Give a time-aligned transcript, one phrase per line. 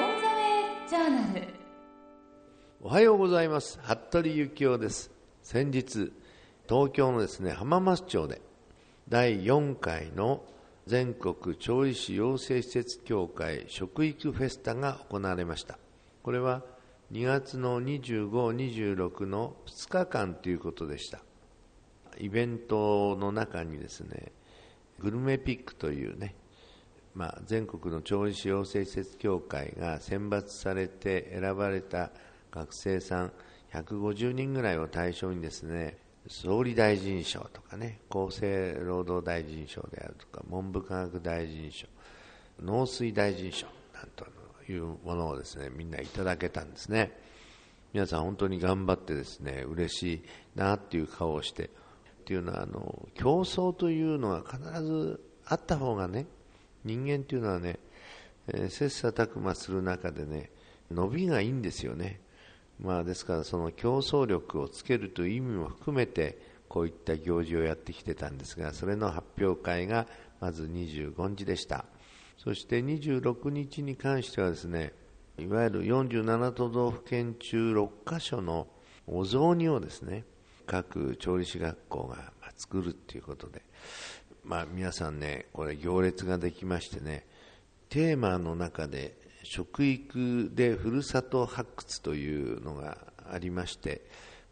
[0.00, 1.46] ンザウェイジャーナル。
[2.82, 3.78] おはようございます。
[3.82, 5.10] 服部幸男です。
[5.42, 6.12] 先日
[6.68, 8.42] 東京のですね浜松町で
[9.08, 10.44] 第4回の
[10.86, 15.78] 全国調理師養成施設協会食育フェスタが行われました。
[16.22, 16.62] これは
[17.12, 21.20] 2月の25、26の2日間ということでした。
[22.18, 24.32] イベントの中にですね
[24.98, 26.34] グルメピックというね
[27.16, 32.10] まあ、全国の調理師養成施設協会が選抜されて選ばれた
[32.50, 33.32] 学生さん
[33.72, 35.96] 150人ぐらいを対象にですね
[36.28, 41.86] 総理大臣賞とかね厚生労働大臣賞であるとか文部科学大臣賞
[42.62, 44.26] 農水大臣賞なんと
[44.70, 47.18] いうものをですねみんないただけたんですね。
[47.94, 50.22] 皆さん本当に頑張ってですね嬉しい
[50.54, 51.68] なっていう顔をしてっ
[52.26, 56.26] ていうのはあの競争というのは必ずあった方がね
[56.86, 57.78] 人間っていうのはね、
[58.48, 60.50] えー、切磋琢磨する中でね、
[60.90, 62.20] 伸びがいいんですよね。
[62.80, 70.06] まあですからその競争力をつけるという意味も含めて、こういった行事をやってきてたんですが、それの発表会が
[70.40, 71.84] まず25日でした。
[72.38, 74.92] そして26日に関してはですね、
[75.38, 78.68] いわゆる47都道府県中6カ所の
[79.06, 80.24] お雑煮をですね、
[80.66, 83.62] 各調理師学校が作るっていうことで、
[84.46, 87.26] まあ、皆さんね、これ行列ができましてね、
[87.88, 92.96] テーマの中で食育でふるさと発掘というのが
[93.28, 94.02] ありまして、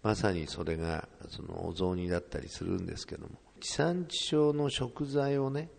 [0.02, 5.70] まさにそれがそのお雑煮だったりするんですけども、地産地消の食材をね、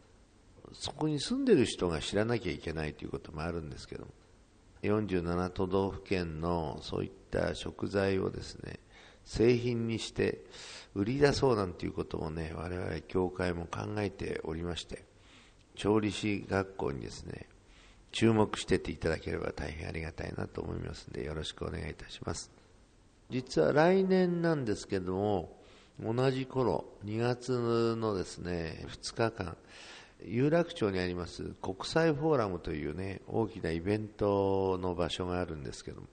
[0.72, 4.12] そこに住んでる人が知らなきゃいけないということもあるんですけども、
[4.82, 8.75] 47都道府県のそういった食材をですね、
[9.26, 10.46] 製品にして
[10.94, 15.04] 売り出そうなんていうこともね、我々協会も考えておりまして、
[15.76, 17.48] 調理師学校にですね、
[18.12, 22.50] 注目してていただければ大変ありがたいなと思いますので、よろしくお願いいたします。
[23.30, 25.58] 実は来年なんですけども、
[26.02, 29.58] 同じ頃、2月のですね、2日間、
[30.24, 36.08] 有楽町にあります国際フォーラムというね、大きなイベントの場所があるんですけども、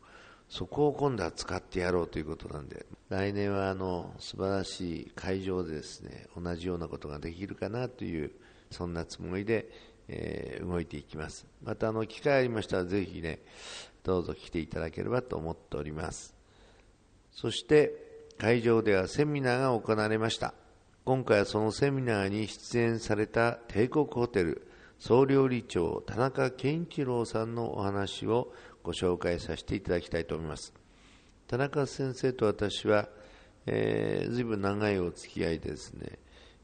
[0.53, 8.31] そこを今度は使ってやろうということなんで、来年はあの素晴らしい会場でですね、同じようなことができるかなという、
[8.71, 9.71] そんなつもりで、
[10.09, 11.47] えー、動いていきます。
[11.65, 13.39] またあの機会ありましたらぜひね、
[14.05, 16.35] どうぞ来ていただければと思っております。
[17.33, 17.95] そして
[18.37, 20.53] 会場ではセミナーが行われました。
[21.07, 24.69] 今回はそのセミナーに出演された帝国ホテル
[24.99, 30.73] 総料理長田中健一郎さんのお話をご紹介させていただきたいと思います。
[31.47, 33.09] 田中先生と私は、
[33.67, 36.19] えー、随分長いお付き合いですね、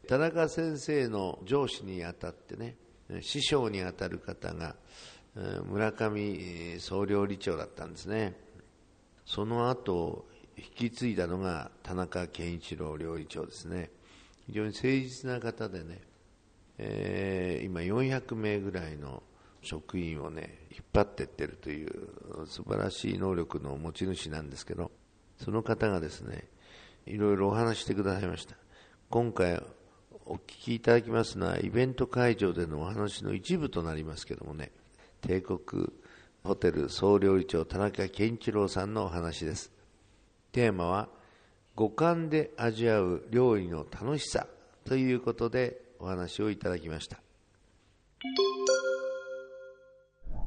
[0.08, 2.76] 田中先生の上司にあたってね、
[3.20, 4.76] 師匠にあたる方が、
[5.66, 8.34] 村上総料理長だったんですね。
[9.26, 13.90] その後、引き継いだのが田中健一郎料理長ですね。
[14.46, 16.00] 非常に誠実な方でね、
[16.78, 19.22] えー、今400名ぐらいの
[19.62, 24.90] 職員をね、引っ張ってってるという素晴らしい能力の持ち主なんですけど、
[25.38, 26.48] その方がですね、
[27.06, 28.56] いろいろお話してくださいました。
[29.10, 29.62] 今回
[30.26, 34.72] お聞きいただきますのは、イベント会場でのお話の一部となりますけどもね、
[35.22, 35.58] 帝国
[36.44, 39.72] ホテル総料理長田中健一郎さんのお話です。
[40.52, 41.08] テーマは、
[41.74, 44.46] 五感で味わう料理の楽しさ
[44.84, 47.20] ということでお話をいただきました。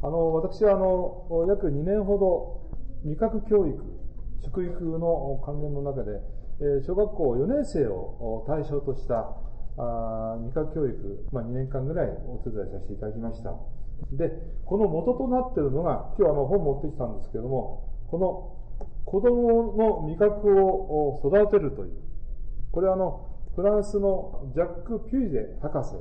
[0.04, 2.62] あの、私はあの、約2年ほど
[3.06, 3.78] 味覚教育、
[4.44, 6.20] 食育の関連の中で、
[6.86, 9.36] 小学校4年生を対象とした
[9.78, 13.54] あ味覚教育、まあ、2年間ぐらいお手伝いさせていただきました。
[14.12, 14.32] で、
[14.66, 21.92] この元となっているのが、今日あの本持ってきたんですけども、この子供の味覚を育てるという、
[22.72, 25.96] これはあの、フランスのジャック・ピュイゼ博士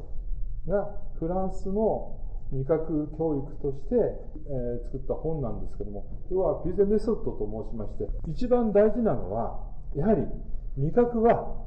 [0.70, 2.19] がフランスの
[2.52, 10.23] 味覚教育として、えー、作った本なんですけども、要はピュゼメソッドと申しまして、一番大事なのは、やはり
[10.76, 11.67] 味覚は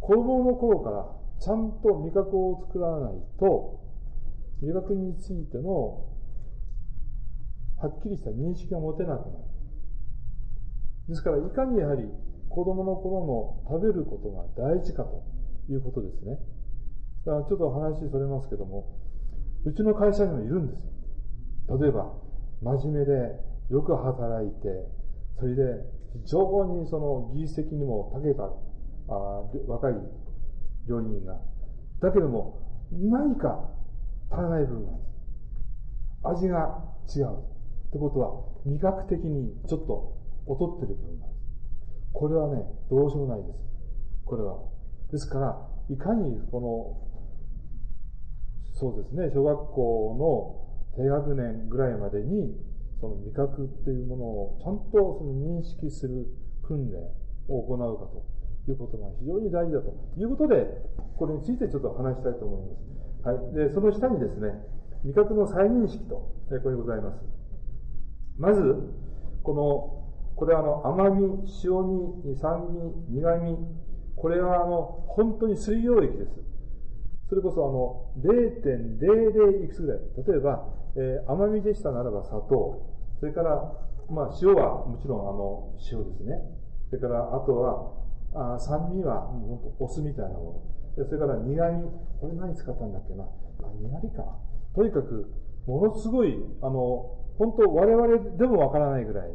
[0.00, 1.06] 子供の頃から
[1.38, 3.80] ちゃんと味覚を作らないと、
[4.62, 6.06] 味覚についての
[7.78, 9.44] はっきりした認識が持てなくなる。
[11.08, 12.04] ですから、いかにやはり
[12.48, 15.22] 子供の頃の食べることが大事かと
[15.70, 16.38] いうことですね。
[17.24, 18.98] だからちょっと話それますけども、
[19.64, 20.80] うちの会社にもいるんです
[21.68, 21.78] よ。
[21.78, 22.12] 例えば、
[22.62, 23.12] 真面目で
[23.70, 24.68] よく働いて、
[25.38, 25.62] それで
[26.24, 28.44] 非常にその技術的にも長けた
[29.08, 29.94] あ若い
[30.88, 31.40] 料理人が。
[32.00, 32.58] だけども、
[32.92, 33.70] 何か
[34.30, 34.92] 足らない部分が
[36.24, 36.36] ある。
[36.36, 36.84] 味が
[37.14, 37.38] 違う。
[37.90, 40.16] ってことは、味覚的にちょっと
[40.48, 41.34] 劣ってる部分がある。
[42.12, 43.58] これはね、どうしようもないです。
[44.24, 44.58] これは。
[45.10, 47.09] ですから、いかにこの、
[48.80, 50.16] そうですね、小学校
[50.96, 52.56] の低学年ぐらいまでに、
[52.98, 56.26] その味覚っていうものをちゃんとその認識する
[56.62, 56.96] 訓練
[57.48, 58.24] を行うかと
[58.70, 60.64] いうことが非常に大事だということで、
[61.18, 63.36] これについてちょっと話したいと思います。
[63.36, 63.54] はい。
[63.54, 64.48] で、その下にですね、
[65.04, 67.20] 味覚の再認識と、これございます。
[68.38, 68.62] まず、
[69.42, 71.26] この、これはあの、甘み、
[71.64, 71.84] 塩
[72.24, 73.58] 味、酸味、苦味、
[74.16, 76.49] これはあの、本当に水溶液です。
[77.30, 80.00] それこそあの、0.00いくつぐらい？
[80.26, 80.66] 例えば、
[80.96, 82.82] えー、甘みでしたならば砂糖。
[83.20, 83.72] それから、
[84.10, 86.42] まあ、塩はもちろんあの、塩ですね。
[86.90, 87.94] それから、あとは、
[88.34, 90.64] あ酸味はもうお酢みたいなも
[90.98, 91.04] の。
[91.06, 91.84] それから苦味。
[92.20, 93.22] これ何使ったんだっけな？
[93.24, 93.28] あ、
[93.80, 94.24] 苦味か。
[94.74, 95.30] とにかく、
[95.66, 99.34] ものすごい、あの、本当我々でもわからないぐらいに、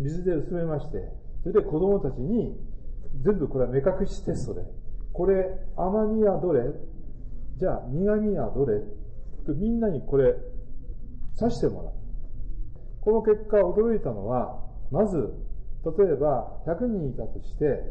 [0.00, 1.08] 水で薄めまして、
[1.42, 2.54] それで子供たちに、
[3.24, 4.62] 全部これは目隠しテストで、
[5.12, 6.64] これ甘みはどれ？
[7.60, 8.80] じゃあ苦味はどれ？
[9.54, 10.34] みんなにこれ
[11.38, 11.92] 刺してもらう。
[13.02, 17.82] この結果驚いたのは、まず、例えば100人いたとして、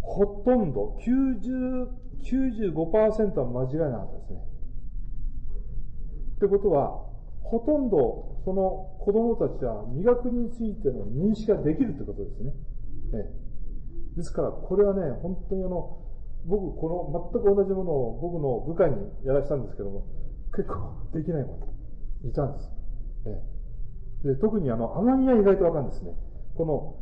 [0.00, 1.88] ほとんど90、
[2.22, 4.40] 95%は間違いなかったですね。
[6.36, 7.02] ってことは、
[7.42, 12.52] ほとんどその子供たちは味覚についての認識ができるってことですね。
[13.18, 13.28] ね
[14.16, 16.03] ですから、これはね、本当にあの、
[16.46, 20.06] 僕、この全く同じものを僕の部下にやらしたんですけども、
[20.54, 21.74] 結構できない子
[22.28, 22.70] いたんです。
[23.24, 26.12] ね、で特にあの、甘みは意外とわかるんですね。
[26.54, 26.96] この、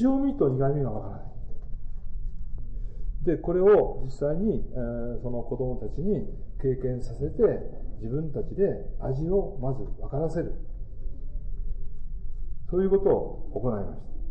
[0.00, 1.32] 塩味と苦味がわからない。
[3.24, 6.26] で、これを実際に、えー、その子供たちに
[6.60, 7.42] 経験させて、
[8.00, 8.64] 自分たちで
[9.00, 10.52] 味をまず分からせる。
[12.68, 14.21] そういうことを行いました。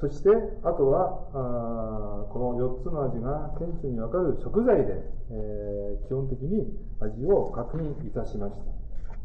[0.00, 0.30] そして、
[0.62, 4.94] あとは、あこの4つの味が顕著にわかる食材で、
[5.30, 8.54] えー、基本的に味を確認いたしまし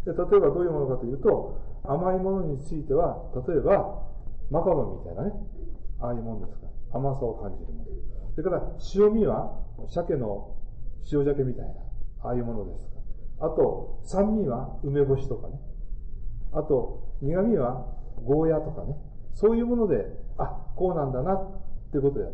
[0.06, 0.12] た。
[0.12, 4.02] で例えばどういうものかというと、甘いものについては、例えば、
[4.50, 5.32] マカロンみたいなね、
[6.02, 7.90] ああいうものですから、甘さを感じるもの。
[8.34, 8.64] それから、
[8.96, 10.56] 塩味は、鮭の
[11.12, 11.74] 塩鮭みたいな、
[12.24, 12.90] ああいうものです
[13.40, 15.60] あと、酸味は梅干しとかね。
[16.54, 17.86] あと、苦味は
[18.24, 18.96] ゴーヤとかね。
[19.34, 20.06] そういうもので、
[20.76, 21.62] こうなんだなっ
[21.92, 22.34] てことやる。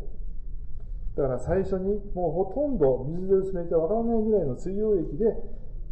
[1.16, 5.26] だから最初にもうほとんど水で薄めてわからないぐらいの水溶液で、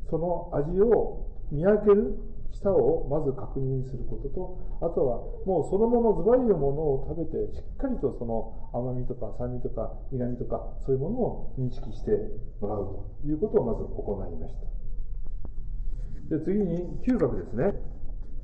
[0.09, 2.17] その味を見分ける
[2.53, 12.13] 舌をまず確認することと、あとはもうそのものズバリのものを食べて、しっかりとその甘みとか酸味とか苦味とか、そういうものを認識して
[12.61, 12.87] もらう
[13.23, 16.37] ということをまず行いました。
[16.37, 17.75] で、次に嗅覚ですね。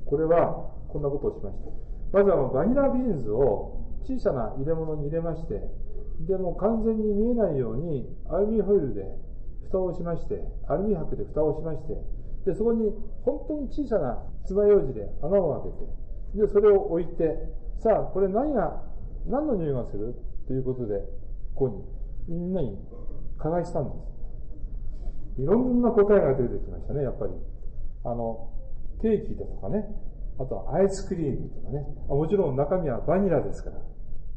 [0.05, 1.71] これはこんなことをしました。
[2.13, 3.74] まずはバニラビーンズを
[4.05, 5.61] 小さな入れ物に入れまして、
[6.21, 9.03] でも完全に見えないようにアルミホイルで
[9.65, 11.97] 蓋をしまして、アルミ箔で蓋をしまして、
[12.45, 12.93] で、そこに
[13.23, 15.71] 本当に小さな爪楊枝で穴を開
[16.37, 17.37] けて、で、それを置いて、
[17.79, 18.83] さあ、これ何が、
[19.25, 20.15] 何の匂いがする？
[20.47, 20.99] ということで、
[21.55, 21.83] ここに、
[22.27, 22.77] みんなに
[23.37, 23.89] 嗅がしたんで
[25.37, 25.41] す。
[25.41, 27.33] いろんな答えが出てきましたね、やっぱり。
[28.03, 28.51] あの、
[29.01, 29.85] ケーキだとかね、
[30.37, 31.85] あとはアイスクリームとかね。
[32.07, 33.77] もちろん中身はバニラですから。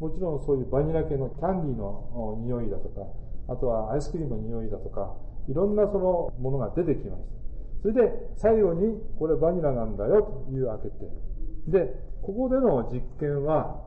[0.00, 3.06] もちろんそういうバニラ系のキャンディーの匂いだとか、
[3.48, 5.14] あとはアイスクリームの匂いだとか、
[5.48, 7.38] いろんなそのものが出てきました。
[7.82, 11.28] それで最後にこれバニラなんだよという開けて。
[11.68, 13.82] で、ここでの実験は、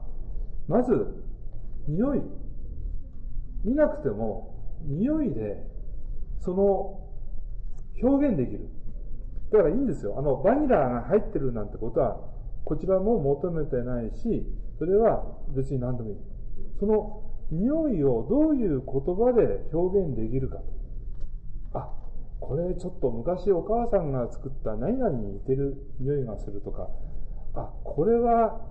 [0.67, 1.23] まず、
[1.87, 2.21] 匂い。
[3.63, 5.63] 見なくても、匂いで、
[6.39, 6.99] その、
[8.01, 8.67] 表現できる。
[9.51, 10.15] だからいいんですよ。
[10.17, 12.30] あの、バニラが入ってるなんてことは、
[12.63, 14.45] こちらも求めてないし、
[14.77, 15.25] それは
[15.55, 16.17] 別に何でもいい。
[16.79, 20.63] その匂いをどういう言葉で表現できるかと。
[21.73, 21.89] あ、
[22.39, 26.89] これちょっと昔お母さんが作った何々に似てる匂いがするとか、
[27.53, 28.61] あ、これは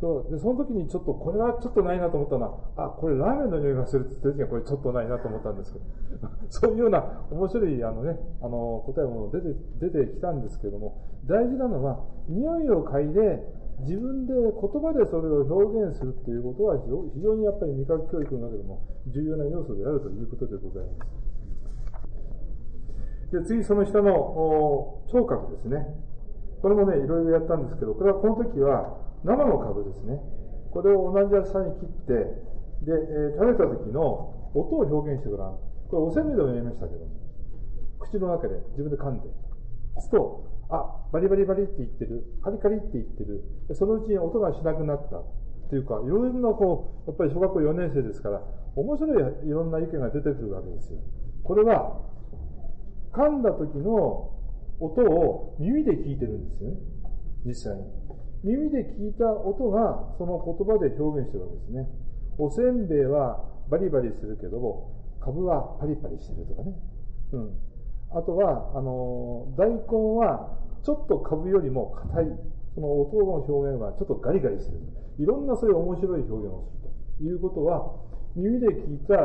[0.00, 5.84] そうでその時にちょっとこれはちょっとないなと思ったのは、あ、これラーメンの匂いがするって言った時にはこれちょっとないなと思ったんですけど、
[6.50, 13.42] そういうような面白いあのね、あの答えも出て出てきたんですけども、大事なのは、匂いを嗅いで
[13.80, 16.78] 自分で言葉でそれを表現するっていうことは
[17.14, 21.24] 非常にやっぱり味覚教育の中でも重要な要素であるということでございます。
[23.32, 25.86] で、次その下の聴覚ですね。
[26.62, 30.20] これもね、いろいろやったんですけど、これはこの時は、生の株ですね。
[30.70, 32.12] これを同じ厚さに切って、
[32.84, 35.56] で、えー、食べた時の音を表現してごらん。
[35.88, 37.06] これおせんべいでもやりましたけど、
[37.98, 39.28] 口の中で自分で噛んで。
[40.00, 45.24] すと、あ、バリバリバリって言ってる、カリカリって言ってる、そのうちに音がしなくなったっ
[45.70, 48.42] ていうか、いろんなこう、やっぱり小学校4年生ですから、
[48.76, 50.98] 面白いいろんな意見が出てくるわけですよ。
[51.44, 52.02] これは、
[53.12, 54.34] 噛んだ時の
[54.80, 56.76] 音を耳で聞いてるんですよね。
[57.46, 57.84] 実際に。
[58.44, 61.88] 耳で聞いた音がその言葉で表現してるわけですね。
[62.36, 66.76] おせんべいはバリバリするけども、株はパリパリしてるとかね。
[67.32, 67.56] うん。
[68.12, 72.26] あとは、あの、大根はちょっと株よりも硬い。
[72.74, 74.80] その音の表現はちょっとガリガリしてる。
[75.18, 77.96] いろんなそういう面白い表現をするということは、
[78.36, 79.16] 耳で聞いた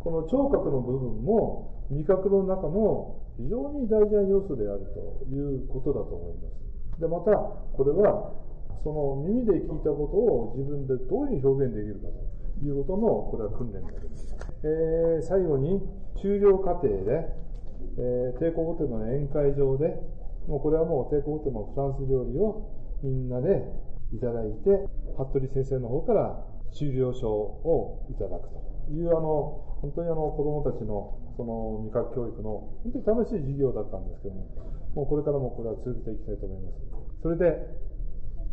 [0.00, 7.00] この聴覚の部分も味覚の中の非常に大事な要素であるということだと思います。
[7.00, 7.30] で、また、
[7.72, 8.32] これは、
[8.82, 14.36] その耳で聞いたことを自分でどういうふうに表現できるかということの、これは訓練になります。
[14.62, 15.80] えー、最後に、
[16.20, 17.26] 終了過程で、
[17.98, 19.94] えー、帝国ホテルの宴会場で、
[20.46, 22.66] もうこれはもう帝国ホテルのフランス料理を
[23.02, 23.62] みんなで
[24.12, 34.42] いただいて、服部先生の方から終了証をいただくという、あの、本当にあの子供たちのその味覚教育の本当に楽しい授業だったんですけども、
[34.94, 36.74] もうこれからもこれは続けていきたいと思います。
[37.22, 37.62] それで、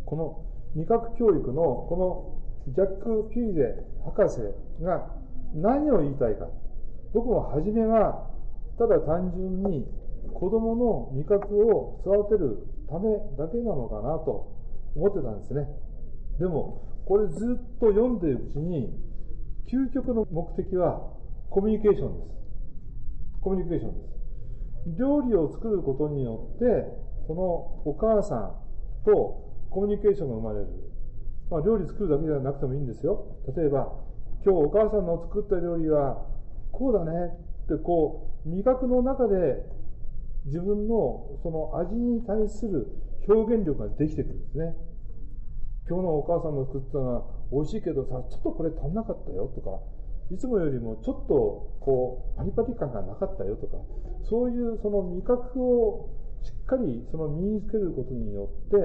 [0.06, 4.40] この味覚教育のこのジャック・ピュイゼ博士
[4.82, 5.10] が
[5.54, 6.48] 何を言いたいか。
[7.12, 8.30] 僕も初めは、
[8.78, 9.86] ただ単純に
[10.32, 14.52] 子供の味覚を育てるためだけなのかなと
[14.94, 15.66] 思ってたんですね。
[16.38, 18.92] でも、これずっと読んでいるうちに、
[19.66, 21.12] 究極の目的は
[21.50, 22.30] コミュニケーションです。
[23.40, 24.16] コミュニケーションです。
[24.98, 26.64] 料理を作ることによって、
[27.26, 28.52] このお母さん
[29.04, 30.66] とコミュニケーションが生まれる。
[31.50, 33.38] まあ、料理作るだけじゃなくてもいいんですよ。
[33.56, 33.92] 例えば、
[34.44, 36.26] 今日お母さんの作った料理は、
[36.72, 37.32] こうだね
[37.64, 39.64] ってこう、味覚の中で
[40.46, 42.86] 自分のその味に対する
[43.28, 44.74] 表現力ができてくるんですね。
[45.88, 49.78] 今日のお母さんの作ったのは美味しいけどさ、ちょっとこれ足んなかったよとか、
[50.34, 53.78] いつもよりもちょっとこう、パリパリ感がなかったよとか、
[54.28, 56.10] そういうその味覚を
[56.42, 58.76] しっかりその身につけることによって、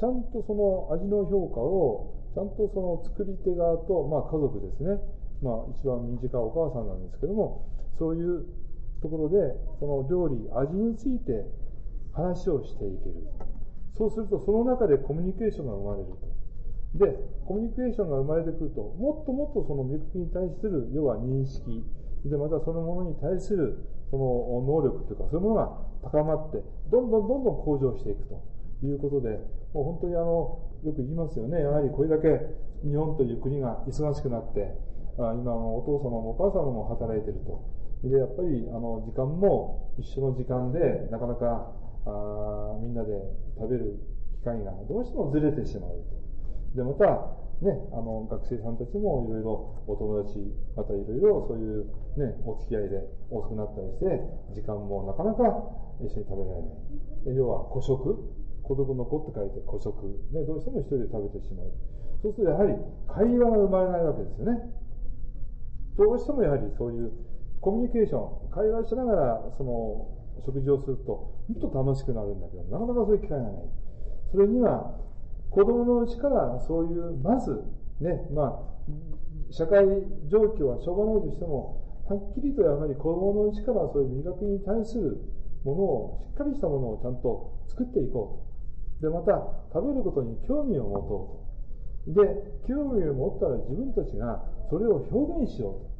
[0.00, 4.96] ちゃんとその味の評価を、ちゃんとその作り手側と、まあ家族ですね。
[5.42, 8.46] まあ一番身近なお母さんなんですけども、そういう
[9.02, 9.36] ところで、
[9.78, 11.44] その料理、味について
[12.12, 13.28] 話をしていける。
[13.92, 17.04] そうするとその中でコミュニケーションが生まれると。
[17.04, 17.12] で、
[17.44, 21.84] コミュニケーションが生まれてくると、もっともっとその味覚に対する、要は認識、
[22.24, 23.76] で、またそのものに対する、
[24.10, 28.40] その能力というか、そういうものが高まって、どんどんどんどん向上していくと
[28.86, 29.38] いうことで、
[29.72, 31.60] もう本当にあの、よく言いますよね。
[31.60, 32.28] やはりこれだけ
[32.82, 34.74] 日本という国が忙しくなって、
[35.18, 37.80] あ今お父様もお母様も働いていると。
[38.08, 41.70] で、やっぱり、あの、時間も一緒の時間で、なかなか、
[42.06, 43.12] あみんなで
[43.58, 44.00] 食べる
[44.40, 45.90] 機会がどうしてもずれてしまう
[46.74, 46.76] と。
[46.76, 47.04] で、また、
[47.60, 50.38] ね、あの、学生さんたちもいろいろお友達、
[50.74, 51.84] またいろいろそういう
[52.16, 54.06] ね、お付き合いで遅くなったりして、
[54.54, 55.44] 時間もなかなか
[56.00, 57.36] 一緒に食べられない。
[57.36, 58.16] 要は、孤食
[58.70, 60.06] 孤独の子って書いて孤食。
[60.30, 61.74] ね、どうしても一人で食べてしまう。
[62.22, 62.78] そうするとやはり
[63.10, 64.62] 会話が生まれないわけですよね。
[65.98, 67.10] どうしてもやはりそういう
[67.58, 70.06] コミュニケーション、会話しながらその
[70.46, 73.66] 食事をするともっと楽しくなるんだけど、なかなかそういう機会がない。
[74.30, 74.94] それには
[75.50, 77.50] 子供のうちからそういう、まず、
[77.98, 79.82] ね、まあ、社会
[80.30, 85.18] 状況はしょうがないとしても、はっきりとやはり子供のうちからそういう磨きに対する
[85.64, 88.49] ものを、しっかりしたものをちゃんと作っていこうと。
[89.00, 89.32] で、また、
[89.72, 91.40] 食べることに興味を持と
[92.06, 92.22] うと。
[92.22, 92.28] で、
[92.68, 95.90] 興味を持ったら自分たちがそれを表現しようと。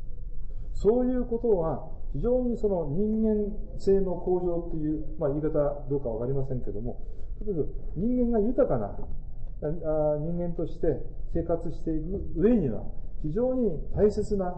[0.74, 5.50] そういうことは、非常にその人間性の向上っていう、まあ言い方
[5.88, 7.06] どうかわかりませんけども、
[7.38, 8.98] とにかく人間が豊かな
[9.62, 10.88] 人間として
[11.32, 12.82] 生活していく上には
[13.22, 14.54] 非常に大切な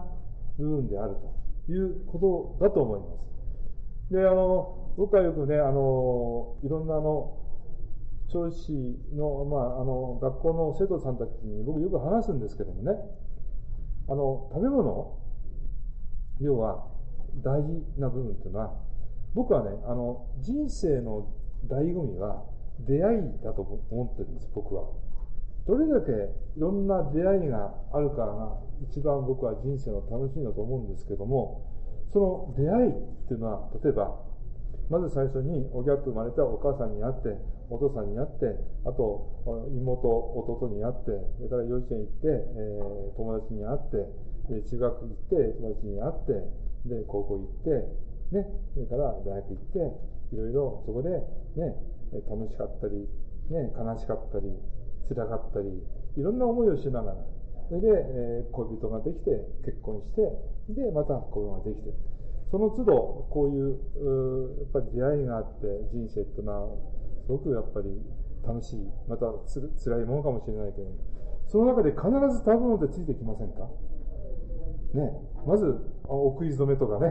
[0.57, 1.15] 部分である
[1.67, 3.05] ということだと思いま
[4.09, 4.13] す。
[4.13, 7.37] で、あの、僕はよくね、あの、いろんなあの、
[8.29, 8.71] 調子
[9.13, 12.91] の、まあ、あの、学校の生徒さんたちに僕よく話すんですけどもね、
[14.07, 15.19] あの、食べ物、
[16.41, 16.87] 要は
[17.43, 18.73] 大事な部分っていうのは、
[19.33, 21.27] 僕はね、あの、人生の
[21.67, 22.43] 醍醐味は、
[22.79, 24.89] 出会いだと思ってるんです、僕は。
[25.65, 26.11] どれだけ
[26.57, 28.57] いろんな出会いがあるかが
[28.89, 31.61] 一番僕は人生の楽しみだと思うんですけども、
[32.11, 32.93] その出会いっ
[33.27, 34.19] ていうのは、例えば、
[34.89, 37.35] まず最初におぎゃっと生まれたお母さんに会って、
[37.69, 38.53] お父さんに会って、
[38.85, 39.31] あと
[39.71, 44.05] 妹、弟に会って、それから幼稚園行って、えー、友達に会って、
[44.69, 46.33] 中学行って、友達に会って、
[46.85, 47.69] で、高校行って、
[48.35, 49.79] ね、それから大学行って、
[50.35, 51.09] いろいろそこで
[51.55, 51.75] ね、
[52.29, 53.07] 楽しかったり、
[53.49, 54.51] ね、悲しかったり、
[55.09, 55.69] 辛かったり、
[56.17, 57.17] いろんな思いをしながら、
[57.69, 59.31] それで、えー、恋人ができて、
[59.65, 60.21] 結婚して、
[60.69, 61.89] で、また子供ができて、
[62.53, 63.81] その都度、こういう、
[64.61, 66.77] やっぱり出会いがあって、人生っていうのは、
[67.25, 67.89] すごくやっぱり
[68.45, 70.87] 楽しい、またつ辛いものかもしれないけど、
[71.49, 73.65] その中で必ず食べ物ってついてきませんか？
[74.93, 75.17] ね、
[75.47, 75.65] まず、
[76.05, 77.09] お食い初めとかね、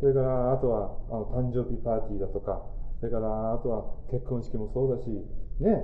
[0.00, 2.60] それから、あとは、あの、誕生日パーティーだとか、
[3.00, 5.08] それから、あとは、結婚式もそうだし、
[5.64, 5.80] ね、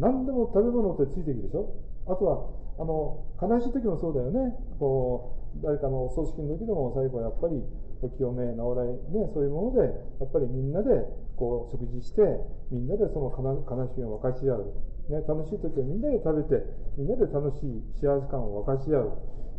[0.00, 1.70] 何でも食べ物ってついていくでしょ？
[2.10, 2.50] あとは、
[2.82, 4.58] あの、悲しい時もそうだよね。
[4.80, 7.62] こう、誰かのお葬式の時でも最後はやっぱり、
[8.02, 9.86] お清め、直らい、ね、そういうもので、
[10.20, 10.90] やっぱりみんなで、
[11.36, 12.22] こう、食事して、
[12.70, 14.74] みんなでその悲しみを分かち合う。
[15.08, 16.64] ね、楽しい時はみんなで食べて、
[16.96, 19.12] みんなで楽しい幸せ感を分かち合う。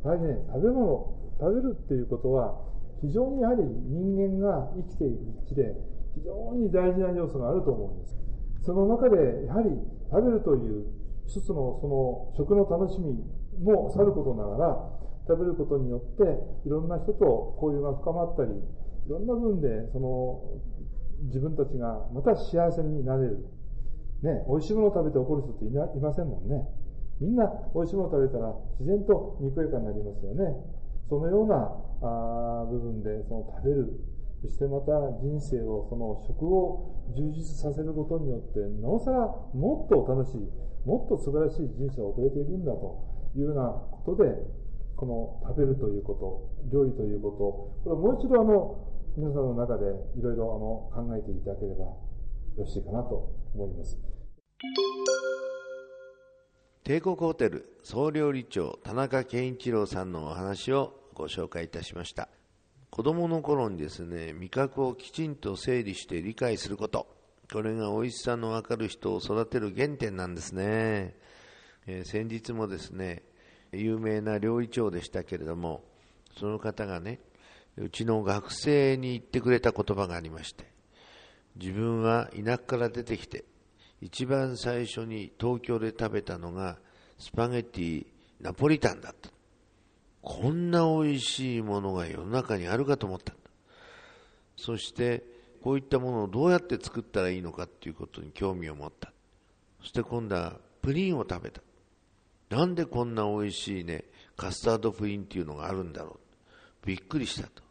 [0.04, 2.62] やはりね、食べ物、食べるっていうことは、
[3.02, 5.76] 非常にやはり人間が生きているうちで、
[6.16, 8.18] 非常に大事な要素があると思うんです。
[8.64, 9.70] その中で、やはり
[10.10, 10.86] 食べるという
[11.26, 13.14] 一つのその食の楽しみ
[13.62, 14.90] もさることながら、
[15.28, 16.24] 食べることによって、
[16.66, 20.42] いろんな人と交流が深まったり、いろんな分で、その、
[21.28, 23.46] 自分たちがまた幸せになれる。
[24.22, 26.68] ね、美味しいものを食べて怒る人っていませんもんね。
[27.20, 30.44] みんな美味しいものを食べたら自然とにこやかになりますよね。
[31.08, 34.00] そのようなあ部分でその食べる、
[34.42, 34.92] そしてまた
[35.22, 40.42] 人生を、その食を充実させることによって、なおさらもっと楽しい、
[40.86, 43.04] もっと素晴らしい人生を送れていくんだと
[43.36, 43.70] いうような
[44.04, 44.32] ことで、
[44.96, 47.32] この食べるということ、料理というこ
[47.84, 48.86] と、これもう一度あの、
[49.18, 49.86] 皆さんの中で
[50.18, 51.98] いろいろあの考えていただければよ
[52.58, 53.98] ろしいかなと思います。
[56.84, 62.28] 帝国ホテル総料理長田中健一郎さんのお話をご紹介いたしました。
[62.90, 67.08] 子供の頃にですね味覚をきちんと整理して理解すること。
[67.52, 71.16] これが美味しさのわかる人を育てる原点なんですね、
[71.86, 73.24] えー、先日もですね
[73.78, 75.84] 有名な料理長でしたけれども
[76.38, 77.20] その方がね
[77.78, 80.66] うちの学生に言ってくれた言葉がありまして
[81.56, 83.46] 自分は田舎から出てきて
[84.02, 86.78] 一番最初に東京で食べたのが
[87.18, 88.06] スパゲティ
[88.42, 89.30] ナポリタンだった。
[90.22, 93.34] こんな美味しいものが世の中にあるかと思った。
[94.58, 95.24] そして、
[95.62, 99.12] こういったものをどうやって作ったらいいのかっていうことに興味を持った。
[99.82, 101.62] そして今度はプリンを食べた。
[102.50, 104.06] なんでこんな美味しいね、
[104.38, 106.20] カスタードプリンっていうのがあるんだろ
[106.84, 106.88] う。
[106.88, 107.64] びっくりしたと。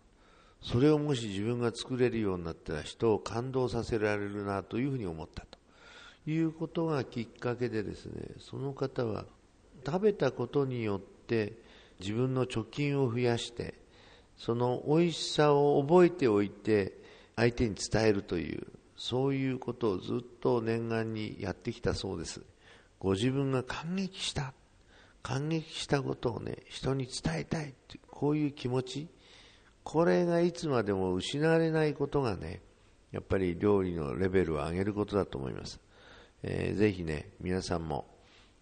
[0.63, 5.59] それをもし自分が作れるようになったら人を感動させられるなというふうに思ったと。
[6.27, 9.27] いうことがきっかけでですね、その方は
[9.85, 11.53] 食べたことによって
[12.01, 13.75] 自分の貯金を増やして、
[14.39, 16.99] その美味しさを覚えておいて
[17.37, 22.41] 相手に伝えるという、そういうことをずっと念願にやってきたそうです。
[22.99, 24.55] ご自分が感激した、
[25.25, 29.09] 感激したことをね、人に伝えたいって、こういう気持ち、
[29.83, 32.61] これがいつまでも失われないことがね、
[33.11, 35.81] やっぱり料理のレベルを上げることだと思います。
[36.43, 38.07] えー、ぜひね、皆さんも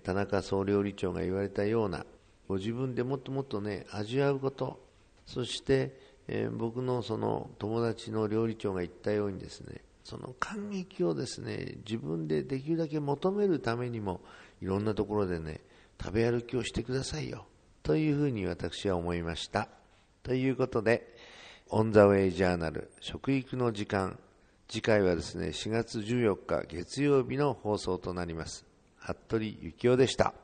[0.04, 2.06] 田中総料理長が言われたような、
[2.46, 4.80] ご自分でもっともっとね、味わうこと、
[5.26, 5.98] そして、
[6.28, 14.20] えー、僕のその友達の料理長が言ったようにですね、その感激をですね、自分でできるだけ求めるためにも、
[14.60, 15.60] いろんなところでね、
[16.02, 17.46] 食べ歩きをしてくださいよ。
[17.82, 19.68] というふうに私は思いました。
[20.22, 21.14] ということで、
[21.68, 24.18] オンザウェイジャーナル食育の時間
[24.68, 28.64] 次回はですね、4月14日月曜日の放送となります。
[28.98, 30.34] 服部幸雄でした。